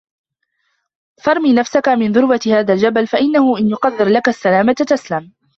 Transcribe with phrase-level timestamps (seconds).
[1.23, 5.31] فَارْمِ نَفْسَك مِنْ ذُرْوَةِ هَذَا الْجَبَلِ فَإِنَّهُ إنْ يُقَدِّرْ لَك السَّلَامَةَ تَسْلَمْ